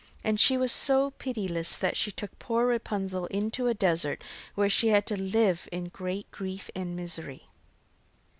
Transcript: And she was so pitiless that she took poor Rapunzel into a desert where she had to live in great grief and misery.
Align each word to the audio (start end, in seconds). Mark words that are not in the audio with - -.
And 0.23 0.39
she 0.39 0.57
was 0.57 0.71
so 0.71 1.11
pitiless 1.11 1.77
that 1.77 1.95
she 1.95 2.09
took 2.09 2.39
poor 2.39 2.65
Rapunzel 2.65 3.27
into 3.27 3.67
a 3.67 3.75
desert 3.75 4.23
where 4.55 4.67
she 4.67 4.87
had 4.87 5.05
to 5.05 5.15
live 5.21 5.69
in 5.71 5.89
great 5.89 6.31
grief 6.31 6.71
and 6.73 6.95
misery. 6.95 7.45